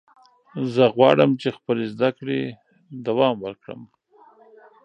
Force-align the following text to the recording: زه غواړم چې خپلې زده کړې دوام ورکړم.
زه 0.73 0.83
غواړم 0.95 1.31
چې 1.41 1.49
خپلې 1.57 1.85
زده 1.93 2.09
کړې 2.17 2.41
دوام 3.07 3.35
ورکړم. 3.45 3.81